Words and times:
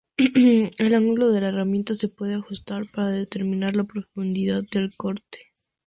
El 0.17 0.95
ángulo 0.95 1.29
de 1.29 1.41
la 1.41 1.49
herramienta 1.49 1.93
se 1.93 2.07
puede 2.07 2.33
ajustar 2.33 2.87
para 2.91 3.11
determinar 3.11 3.75
la 3.75 3.83
profundidad 3.83 4.63
del 4.71 4.89
corte. 4.97 5.51